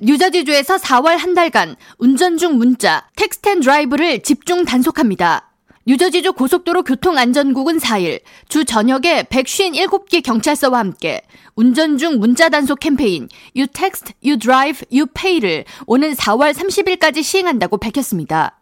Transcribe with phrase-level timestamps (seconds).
[0.00, 5.50] 뉴저지주에서 4월 한 달간 운전 중 문자, 텍스텐 드라이브를 집중 단속합니다.
[5.86, 11.22] 뉴저지주 고속도로 교통안전국은 4일 주 저녁에 157개 경찰서와 함께
[11.56, 17.78] 운전 중 문자 단속 캠페인 You Text, You Drive, You Pay를 오는 4월 30일까지 시행한다고
[17.78, 18.57] 밝혔습니다.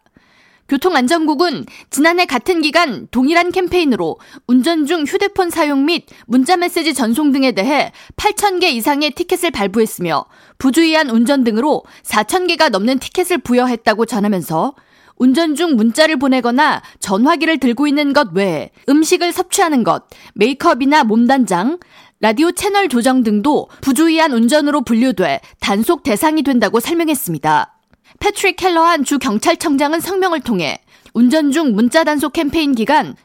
[0.69, 7.91] 교통안전국은 지난해 같은 기간 동일한 캠페인으로 운전 중 휴대폰 사용 및 문자메시지 전송 등에 대해
[8.17, 10.25] 8,000개 이상의 티켓을 발부했으며
[10.57, 14.75] 부주의한 운전 등으로 4,000개가 넘는 티켓을 부여했다고 전하면서
[15.17, 20.03] 운전 중 문자를 보내거나 전화기를 들고 있는 것 외에 음식을 섭취하는 것,
[20.35, 21.79] 메이크업이나 몸단장,
[22.19, 27.76] 라디오 채널 조정 등도 부주의한 운전으로 분류돼 단속 대상이 된다고 설명했습니다.
[28.19, 30.79] 패트릭 켈러한 주 경찰청장은 성명을 통해
[31.13, 33.15] 운전 중 문자 단속 캠페인 기간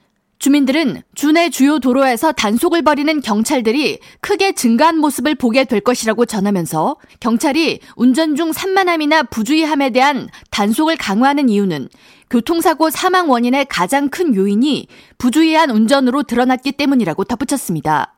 [0.43, 7.79] 주민들은 주내 주요 도로에서 단속을 벌이는 경찰들이 크게 증가한 모습을 보게 될 것이라고 전하면서 경찰이
[7.95, 11.89] 운전 중 산만함이나 부주의함에 대한 단속을 강화하는 이유는
[12.29, 18.15] 교통사고 사망 원인의 가장 큰 요인이 부주의한 운전으로 드러났기 때문이라고 덧붙였습니다.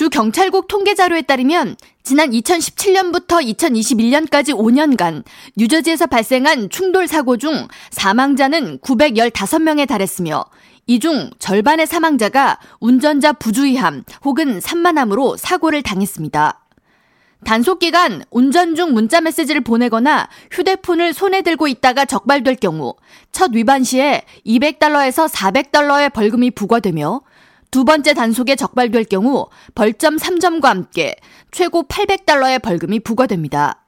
[0.00, 5.24] 주 경찰국 통계 자료에 따르면 지난 2017년부터 2021년까지 5년간
[5.58, 10.46] 뉴저지에서 발생한 충돌 사고 중 사망자는 915명에 달했으며
[10.86, 16.64] 이 중 절반의 사망자가 운전자 부주의함 혹은 산만함으로 사고를 당했습니다.
[17.44, 22.94] 단속 기간 운전 중 문자 메시지를 보내거나 휴대폰을 손에 들고 있다가 적발될 경우
[23.32, 27.20] 첫 위반 시에 200달러에서 400달러의 벌금이 부과되며
[27.70, 31.16] 두 번째 단속에 적발될 경우 벌점 3점과 함께
[31.50, 33.84] 최고 800달러의 벌금이 부과됩니다.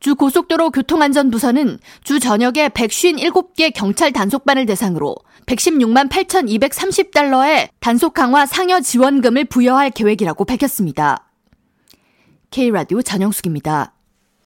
[0.00, 9.46] 주 고속도로 교통안전부서는 주 저녁에 157개 경찰 단속반을 대상으로 116만 8,230달러의 단속 강화 상여 지원금을
[9.46, 11.24] 부여할 계획이라고 밝혔습니다.
[12.50, 13.97] K라디오 전영숙입니다.